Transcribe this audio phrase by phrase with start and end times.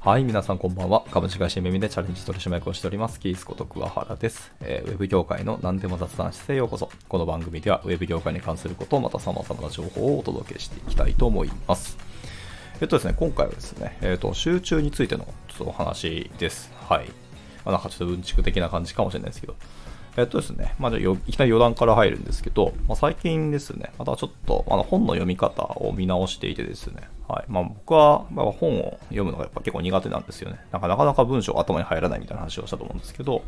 [0.00, 1.04] はい、皆さんこんばんは。
[1.12, 4.90] 株式会社耳でチャレンジ取締役をしております、キースこと桑原です、えー。
[4.90, 6.90] ウェブ業界の何でも雑談室へようこそ。
[7.08, 11.96] この番組では、ウェブ業界に関することをまた様々な情報をお届けしていきたいと思います。
[12.80, 16.72] えっとですね、今回はですね、えっ、ー、と、集中についてのちょっとお話です。
[16.88, 17.06] はい。
[17.64, 19.54] まあ、なんかちょっとうんちく的な感じかもしれないですけど。
[20.16, 30.58] えっとですね、まあ、いきなり余談から入るんですけど、まあ、最近ですね、またちょっとあの本の読み方を見直していてですね、はいまあ、僕は、ま、本を読むのがやっぱ結構苦手なんですよね。
[30.70, 33.42] なんかなかなか文章が頭に入らないみたいな話をしたと思うんですけど、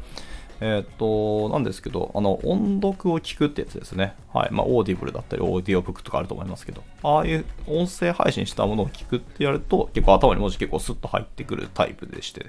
[0.60, 4.14] えっ、と、なんですけど、あの、音読を聞くってやつですね。
[4.32, 4.48] はい。
[4.52, 12.46] まあ、 Audible だったり、オーディオブックとかあると思いますけど、ああいう音声配信したものを聞くってやると、結構頭に文字結構スッと入ってくるタイプでして、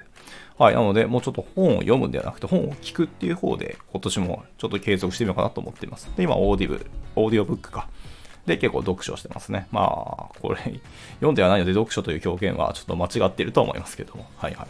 [0.58, 0.74] はい。
[0.74, 6.10] なので、もうちょっと本を読むんではなくて、本を聞くっていう方で、今年もちょっと継続してみようかなと思っています。
[6.16, 6.86] で、今、 Audible、
[7.16, 7.88] オーディオブックか。
[8.46, 9.66] で、結構読書してますね。
[9.72, 10.60] まあ、これ、
[11.16, 14.26] 読んではないので、読書という表現はちょっと間違っているとは思いますけども。
[14.36, 14.68] はいはいはい。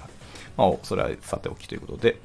[0.57, 2.19] まあ、それはさておきということで、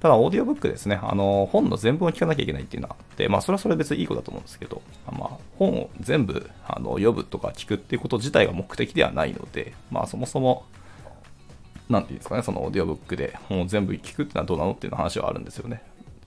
[0.00, 10.64] ただ、オーディオブックですね、あの、本の全文を聞かなきゃいけないっていうのはあって、まあ、それはそれ別にいいことだと思うんですけど、まあ、本を全部あの読むとか聞くっていうこと自体が目的ではないので、まあ、そもそも、
[11.88, 15.82] なんていうんですかね、そのオーディオブックで本を全部聞くっていうのはどうなのっていう話はあるんですよね。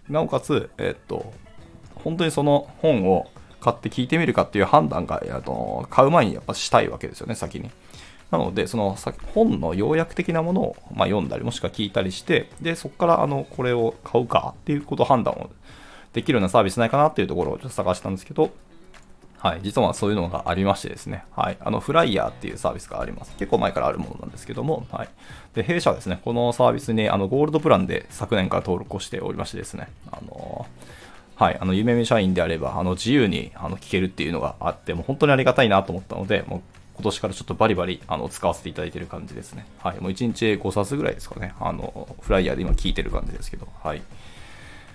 [0.10, 1.32] なおかつ、えっと、
[1.96, 3.28] 本当にその本を
[3.62, 7.70] 買って聞いてみるかっていう判断が、あの買う前にやっぱしたいわけですよね、先に。
[8.32, 8.96] なので、その
[9.34, 15.50] 本の要約的なものを、ま読んだり、もしくは聞いたりして、で、そこからあのこれを買うかっていうこと判断を
[16.14, 18.52] できるようなサービスないかなっていうところをちょっと探したんですけど、
[19.40, 23.36] はい、実はそういうのがありましてですね、はい、あのフライヤーっていうサービスがあります。
[23.38, 25.10] 結構前からあるものなんですけども、はい、
[25.54, 30.66] で弊社はですね、このサービスにあのゴールドプランで昨年から登録をしておりましてですね、あの
[31.40, 36.62] はい、あの夢見社員であればあの自由にあの聞けるっていうのがあって、もう本当にありがたいなと思ったので、もう
[36.96, 39.66] 今年からちょっとバリバリあの使わせていただいてる感じですね。
[39.82, 40.02] はい。
[40.02, 41.54] もう1日5冊ぐらいですかね。
[41.62, 44.00] あの、フライヤーで今聞いてる感じですけど、はい。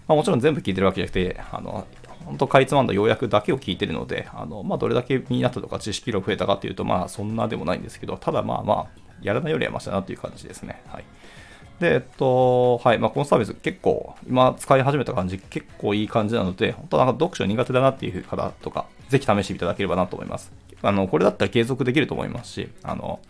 [0.06, 1.86] まあ、もちろん全部聞いてるわけじゃなくて、あの、
[2.26, 8.86] 本当かいつまんだ要約だけを聞いてるので、あの、まあ、どれだけ身になったとか知識量増えたかっていうと、まあ、そんなでもないんですけど、ただまあまあ、
[9.22, 10.82] やらないよりはましたなっていう感じですね。
[10.88, 11.04] はい。
[11.80, 20.52] で、えっと、はい、まあ、このサービス結構、今使い始めた感じ、結構いい感じなので、本当なんか読書苦手だなっていう方とか、ぜひ試していただければなと思います。
[20.82, 23.20] あの、これだったら継続できると思いますし、あの、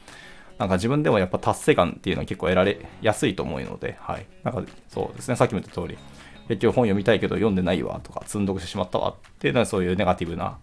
[0.58, 4.26] なんか自分でもやっぱ達成感っていうのは結構得られやすいと思うので、はい。
[4.44, 5.98] なんかそうですね、さっきも言った通り、
[6.48, 10.58] 結局本読みたいけど読んでないわとか、積んどくしてしまったわっていうのはそういうネガティブな、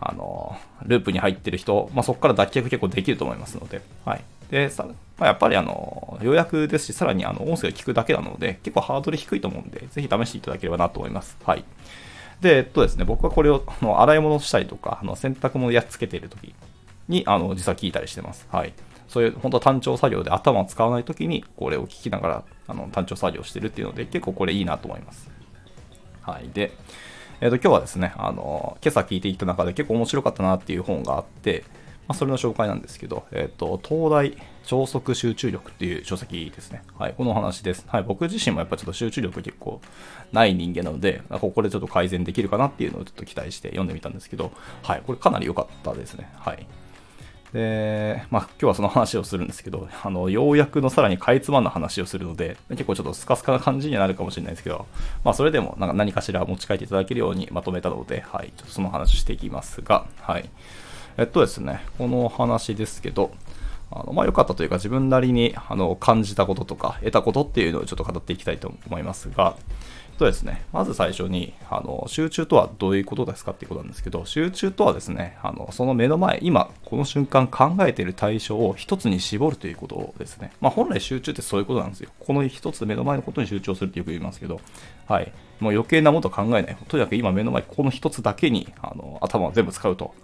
[0.00, 4.24] あの、ループに入ってる人、まあ、そこから脱却結構できると思いますので、はい。
[4.50, 4.86] で、さ
[5.18, 11.36] まあ、やっぱりあの、要約ですし、さらにあの、音声を聞くだけなので、結構ハードル低いと思うんで、ぜひ試していただければなと思います。
[11.44, 11.64] はい。
[12.40, 16.54] で、えっとですね、僕はこれをあの洗い物したりとか、あの洗濯物やっつけているとき
[17.08, 18.46] に、あの、実は聞いたりしてます。
[18.50, 18.74] はい。
[19.08, 25.30] そういう本当単調作業で頭を使わないときに、これを聞きながら、あの、単調作業してるっていうので、結構これいいなと思います。
[26.22, 26.50] はい。
[26.52, 26.72] で、
[27.40, 31.64] えっ、と、今日はですね、あの、今朝聞いていた中で結構面白かったなっていう本があって、
[32.08, 36.82] まあ、それの紹介なんですけど、えっ、と、東大超速集中力っていう書籍ですね。
[36.98, 37.84] はい、このお話です。
[37.88, 39.80] はい、僕自身もやっぱちょっと集中力結構
[40.32, 44.52] ない人間なので、ここでちょっと改善できるかなっていうのをちょっと期待して読んでみたんですけど、
[44.82, 46.30] はい、これかなり良かったですね。
[46.38, 46.66] はい。
[47.52, 54.86] で、まあ、今日はその話をするんですけど、あの、ようやくのさらにかいつまんだ話をするので、結構ちょっとスカスカな感じにはなるかもしれないですけど、
[55.24, 60.50] まあ、それでもなんか何かしら持ち帰っていただけるようにまとめたので、はい、ちょっとその話していきますが、はい。
[61.18, 63.30] えっとですね、この話ですけど、
[63.90, 69.56] あのまあ、良かったというか自分なりにあの感じたこととか得たことっていうのをちょっと語っていきたいと思いますが、
[70.18, 80.52] とですね、まず最初にあの集中とはどういうことですかっていうことなんですけど、集中とはですね、あのその目の前、今この瞬間考えている対象を一つに絞るということですね。
[80.60, 82.10] まあ、本来集中ってそういうことなんですよ。
[82.18, 84.60] この一つ目の前のことに集中するってよく言いますけど、
[85.06, 85.32] はい。
[85.60, 86.76] もう余計なものと考えない。
[86.88, 90.14] とにかく今目の前、この一つだけにあの頭を全部使うと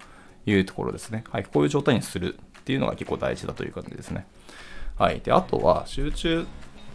[0.46, 1.24] いうところですね。
[1.30, 4.26] はい、こういう状態にするっていうのが結構大事だという感じですね。
[4.96, 5.20] はい。
[5.20, 6.46] で、あとは集中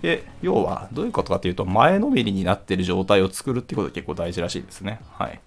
[0.02, 5.00] で、要はどういうことかというと、前のめりになっている状態を作るっていうことが結構大事らしいですね。
[5.14, 5.40] はい。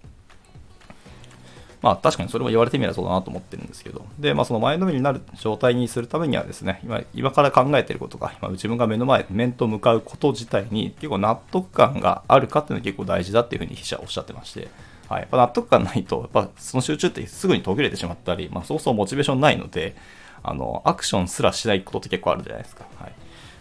[1.82, 4.04] まあ確かにそれも言われてみればそうだなと思ってるんですけど。
[4.18, 14.68] で、まあその前のめりになる状態にするためにはですね、今今から考えてることが、今自分が目の前、面と向かうこと自体に結構納得感があるかっていうのが結構大事だっていうふうに筆者はおっしゃってまして。
[15.10, 19.96] はい、やっぱ納得感ないと、やっぱその集中ってすぐに途切れてしまったり、まあ、そもそもモチベーションないので、
[20.44, 22.86] あの、アクションすらしないことって結構あるじゃないですか。
[22.96, 23.12] はい。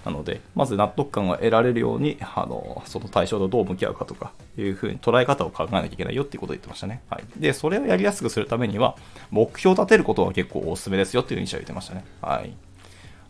[0.06, 7.02] なので、まず納得感を得られるように、あの、その対象とどう向き合うかとか、いうふうに捉え方を考えなきゃいけないよっていうことを言ってましたね。
[7.10, 7.42] はい。
[7.42, 8.96] で、それをやりやすくするためには、
[9.32, 12.06] 目標を立てることは結構おすすめですよっていうふうに言ってましたね。
[12.22, 12.54] はい。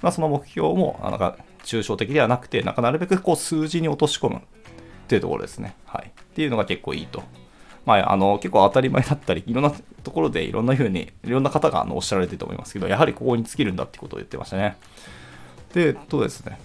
[0.01, 4.41] まあ、その目標も、なんか、抽象的ではなくて、なんかなるべくこう数字に落とし込むっ
[5.07, 5.75] ていうところですね。
[5.85, 6.11] はい。
[6.15, 7.23] っていうのが結構いいと。
[7.85, 9.73] まあ、あの、結構当たり前だったり、いろんな
[10.03, 14.77] ところでいろんな風に、いろんな方があのおっしゃられてると思いますけど、やはりここに尽きるんだってことを言ってましたね。
[15.73, 16.59] で、とですね、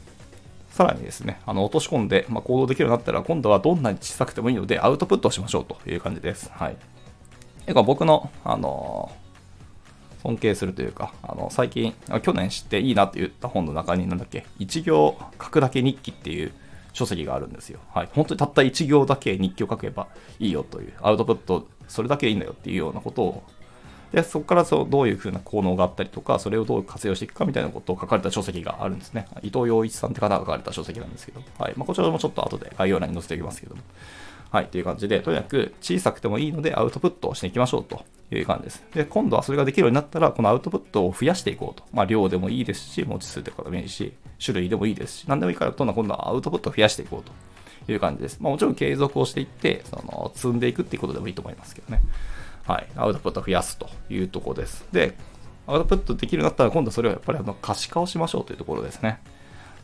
[0.70, 6.50] さらにですね、あの落とし込んで、まあ、行動できるようになったら、今度はどんなに小さくてもいいので、アウトプットしましょうという感じです。
[6.52, 6.76] はい。
[7.60, 9.10] 結構僕の、あの
[10.24, 16.52] 尊敬するというか、あの最近、去年知っていいなって言った本の中に、なんだっけ、一行書くだけ日記っていう
[16.94, 17.80] 書籍があるんですよ。
[17.92, 18.08] はい。
[18.14, 20.08] 本当にたった1行だけ日記を書けば
[20.38, 23.42] いいよという、アウトプット、それだけでいいんだよっていうようなことを
[24.14, 29.26] で、そこからそうどういうふうな効能があったりとか、それをどう活用していくかみたいなことを書かれた書籍があるんですね。
[29.42, 31.74] 伊藤洋一さんって方が書かれた書籍なんですけど、はい。
[31.76, 33.82] まあ、こちらもちょっと後で概要欄に載せておきますけども。
[34.54, 38.84] はい、という感じで、とにかく小さくてもいいのでアウトプットをしていきましょうという感じです。
[38.94, 41.84] で、今度はそれができるようになったら、このアウトプットを増やしていこうと。
[41.92, 47.28] まあ、量でもいいですし、文字数とかでもいいし、種類でもいいですし、何でもいいから、どんどん今度はアウトプットを増やしていこう
[47.84, 48.38] という感じです。
[48.40, 52.00] まあ、もちろん継続をしていって、その積んでいくっていうことでもいいと思いますけどね。
[52.64, 54.86] はい、アウトプットを増やすというところです。
[54.92, 55.16] で、
[55.66, 59.18] アウトプットできるようになったら、今度はそれをやっぱりあの可視化をしましょうというところですね。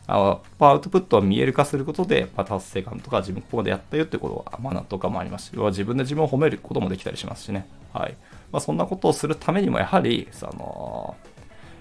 [0.07, 7.67] アウトプットを見える化することで、まあ、達成感とか自分ここまでやったよってことは、まあ、納得感もありますし、自分で自分を褒めることもできたりしますしね。
[7.93, 8.15] はい。
[8.51, 11.15] まあ、そんなことをするためにも、やはり、その、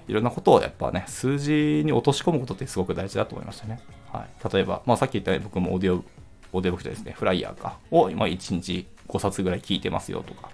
[0.07, 3.81] いろんなことをやっぱね、数字に落とし込むことってすごく大事だと思いましたね。
[4.13, 4.53] はい。
[4.53, 6.05] 例えば、まあ、さっき言ったように僕もオーディオ、
[6.53, 10.51] オーディオブックでですね、 flier かを今1日5冊ぐらい聞いてますよとか、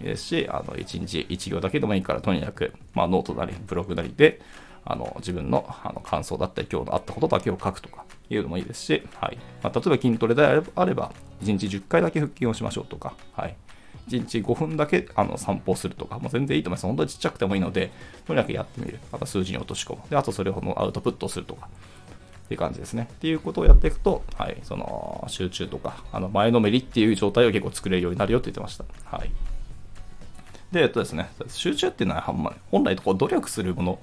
[0.00, 4.40] ですし、あの、1日1行だけでもいいから、とにかく、まあ、ノートなり、ブログなりで、
[4.90, 9.38] あの、自分のあの感想だったり、今日のあったことだけを書くとかいうのもいいですし、はい。
[9.62, 11.12] まあ、例えば筋トレであれば、
[11.42, 13.56] 1日10回だけ腹筋をしましょうとか、はい。
[14.08, 16.86] 1日5分だけあの散歩するとか、もう全然いいと思います。
[16.86, 17.92] 本当にちっちゃくてもいいので、
[18.26, 18.98] とにかくやってみる。
[19.12, 20.02] あと数字に落とし込む。
[20.08, 21.68] で、あとそれをアウトプットするとか。
[21.68, 23.10] っていう感じですね。
[23.12, 28.86] っていうことをやっていくと、はい、その集中とか、あの前のめりっていう状態を結構作れるようになるよって言ってました。
[29.04, 29.30] はい。
[30.72, 32.22] で、えっとですね、集中っていうのは、
[32.70, 33.98] 本来こう努力するもの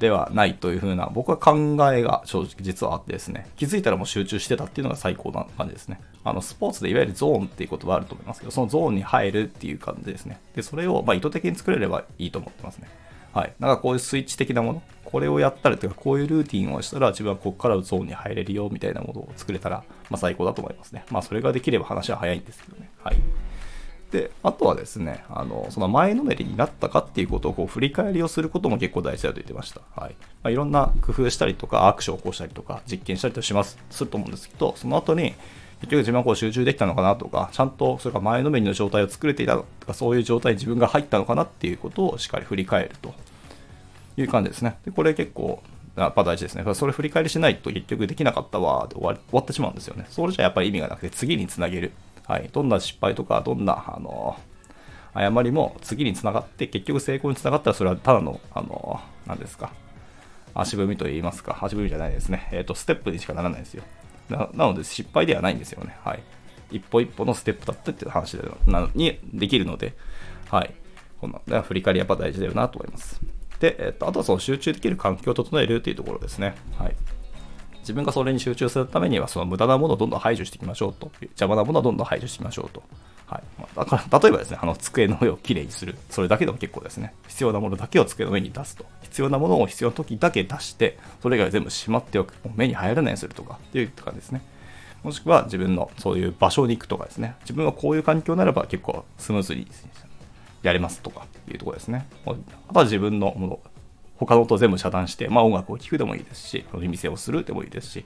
[0.00, 6.00] ではないというふうな、僕は考えが正直実はあってですね、気づいたらもう集中してたっていうのが最高な感じですね。
[6.24, 10.40] あの、スポーツでいわゆるゾーンっていう言葉あると思いますけど、そのゾーンに入るっていう感じですね。
[10.54, 12.88] で、それをま意図的に作れればいいと思ってますね。
[13.32, 13.52] はい。
[13.58, 21.04] なんかこういうスイッチ的なもの、これをやったらとか、こういうルーティンをしたら自分はここからゾーンに入れるよみたいなものを作れたら、まあ最高だと思いますね。
[21.10, 22.90] まあそれができれば話は早いんですけどね。
[23.02, 23.16] はい。
[24.10, 29.82] で、あとはですね、あの、その前のめりになったかっていうことをこう振り返りをすることも結構大事だと言ってました。
[29.94, 30.16] はい。
[30.42, 35.34] まあ、いろんな工夫したりとか、アクションを起こしたりとか、実験したりとします、すると思うんですけど、その後に、
[35.80, 43.14] 結局自分はこう集中できたのかなとか、ちゃんとそれが前のめりの状態を作れていたとか、そういう状態に自分が入ったのかなっていうことをしっかり振り返ると
[44.16, 44.76] いう感じですね。
[44.84, 45.62] で、これ結構、
[45.96, 46.74] やっぱ大事ですね。
[46.74, 50.06] それ振り返りしないと結局できなかったわで終わ終わってしまうんですよね。
[50.10, 51.92] それじゃやっぱり意味がなくて次につなげる。
[52.28, 54.36] はい、どんな失敗とか、どんな、あの、
[55.14, 59.72] 誤りも次につながって、結局成功につながったら、それはただの、あの、何ですか、
[60.54, 62.48] 足踏みと言いますか、足踏みじゃないですね。
[62.52, 63.82] えっ、ー、と、ステップにしかならないですよ
[64.28, 64.50] な。
[64.52, 65.96] なので、失敗ではないんですよね。
[66.04, 66.22] はい。
[66.70, 68.36] 一歩一歩のステップだったっていう話
[68.66, 69.94] なにできるので、
[70.50, 70.74] はい。
[71.20, 73.20] こんな、振り返りやっぱ大事だよなと思います。
[73.58, 76.54] で、えっ、ー、と、あとはその集中できる環境を整えるっていうところですね。
[76.76, 76.96] はい。
[77.88, 81.10] 自分がそれに集中するためには、その無駄なものをどんどん排除していきましょうと。
[81.22, 82.82] 邪魔なものはどんどん排除していきましょうと。
[83.26, 83.42] はい。
[83.74, 85.96] だから 例えばですね、あの机の上をきれいにする。
[86.10, 87.14] それだけでも結構ですね。
[87.28, 88.84] 必要なものだけを机の上に出すと。
[89.00, 92.34] 必要なものを必要な時だけ出して、それ以外全部しまっておく。
[92.44, 94.42] もう目に入らないようにするとかっていう感じですね。
[95.02, 97.36] もしくは自分のそういう場所に行くとかですね。
[97.40, 99.66] 自分はこういう環境ならば結構スムーズに
[100.62, 102.06] やれますとかいうところですね。
[102.26, 102.34] あ
[102.74, 103.60] とは自分のもの、
[104.18, 108.04] 他の音全部遮断して、まあ、音楽を聴くでもいいですし、耳栓をするでもいいですし、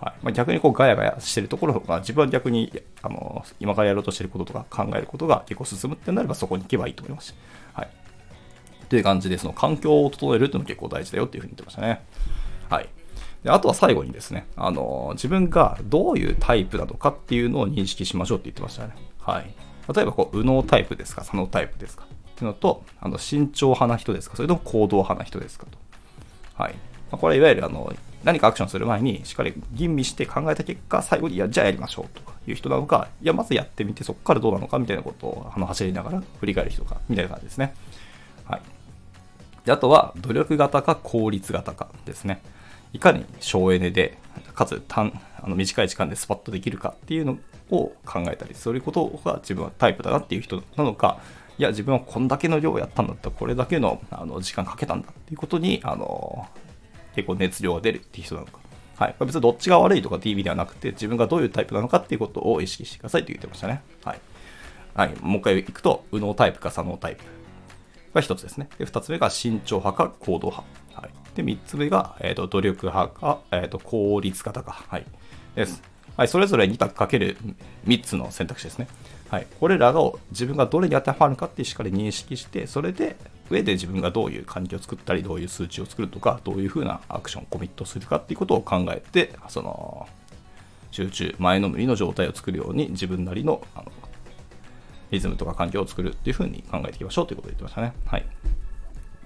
[0.00, 7.34] はいまあ、逆にこうガヤガヤしてるところが自分は逆にあの今からやろうとしてることとか考えることが結構進むってなればそこに行けばいいと思いますし。
[7.74, 7.90] はい。
[8.88, 12.04] という感じで、その環境を整えるっていうのも結構大事だよっていうふうに言ってましたね。
[12.68, 12.88] はい。
[13.44, 18.94] であとは最後にですね、あの自分がどういうタイプなのかっていうのを認識しましょうって言ってましたね。
[19.20, 19.54] はい。
[19.94, 22.06] 例えばこう、右脳タイプですか、左脳タイプですか
[22.40, 25.78] ていうのと、あの慎重派な人ですか、それとも行動派な人ですかと。
[26.60, 26.74] はい。
[27.10, 27.92] まあ、これはいわゆるあの
[28.24, 37.74] 何かアクションする前にしっかり吟味して考えた結果、最後に、いや、じゃあやりましょうという人なのか、いや、まずやってみて、そこからどうなのかみたいなことをあの走りながら振り返る人か、みたいな感じですね。
[38.44, 38.60] はい。
[39.64, 42.42] であとは、努力型か効率型かですね。
[42.92, 44.18] いかに省エネで、
[44.54, 47.38] かつ短あの短い時間でスパッとできるかっていうの
[47.70, 51.18] を考えたり、そういうことが自分はタイプだなっていう人なのか、
[51.60, 56.48] いや、自分はこんだけの量をやったんだったら、これだけのあの時間かけたんだっていうことに、あの
[57.14, 58.60] 結構熱量が出るっていう人なのか。
[58.96, 59.16] はい。
[59.20, 63.82] 別にどっちが悪いとか TV ではなくて、自分がどういうタイプなのかっていうことを意識してくださいと言ってましたね。
[64.02, 64.20] はい。
[64.94, 65.14] はい。
[65.20, 67.24] もう一回いくと、右脳タイプか左脳タイプ
[68.14, 68.70] が一つですね。
[68.78, 70.64] で、二つ目が慎重派か行動派。
[70.94, 71.10] はい。
[71.36, 74.82] で、三つ目が、えっ、ー、と、努力派か、えっ、ー、と、効率型か。
[74.88, 75.04] はい。
[75.56, 75.82] です。
[76.16, 76.28] はい。
[76.28, 77.36] それぞれ2択かける
[77.86, 78.88] 3つの選択肢ですね。
[79.30, 79.46] はい。
[79.60, 80.00] これらが
[80.30, 83.16] 自分がどれに当てはまるかってしっかり認識して、それで、
[83.48, 90.08] 上で自分がどういう環境を作ったり、どういう数値を作るとか、どういうふうなアクション、コミットするかっていうことを考えて、その、
[90.90, 93.92] 集中、前のめりの状態を作るように自分なりのあの
[95.10, 97.92] リズムとか環境を作るっていうふうに考えていきましょうということを言ってましたね。
[98.06, 98.26] はい。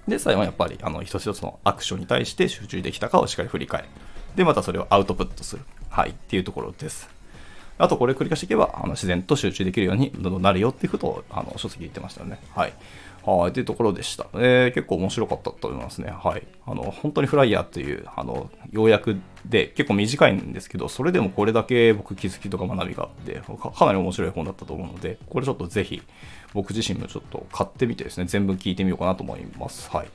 [0.07, 3.87] で、最後はやっぱり、あの、一つ一つのアクションに対して集中できたかをしっかり振り返る。
[4.35, 5.63] で、またそれをアウトプットする。
[5.95, 6.09] はい。
[6.09, 7.09] っていうところです。
[7.77, 10.11] あと、これ繰り返していけば、あの自然と集中できるように
[10.41, 12.37] なるよっていうことを、あの、書籍言ってましたよね。
[12.53, 12.73] はい。
[13.23, 14.27] はい、というところでした。
[14.33, 16.11] えー、結構面白かったと思いますね。
[16.11, 16.45] はい。
[16.67, 26.03] あの、本当にフライヤーという、あの、要約で結構短いんですけど、それでもこれだけ僕気づきとか学びがあってか、かなり面白い本だったと思うので、これちょっとぜひ、
[26.53, 29.89] 僕自身もちょっと買ってみてですね、全部聞いてみようかなと思います。
[29.89, 30.07] はい。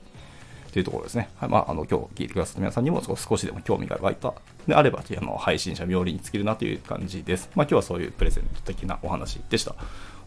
[0.73, 1.31] というところですね。
[1.37, 4.35] はい、まあ、あの、今日聞いてくださった皆さんにも少しでも興味が湧いた
[4.67, 7.51] であれば、あの配信者冥利に尽きるなという感じです。
[7.55, 9.75] まあ、今日はそういうプレゼント的なお話でした。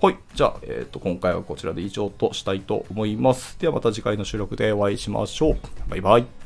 [0.01, 0.17] はい。
[0.35, 3.57] じゃあ、えっ、ー、と、今回はこちらで以上としたいと思います。
[3.59, 5.57] ではまた次回の収録でお会いしましょう。
[5.89, 6.42] バイバイ。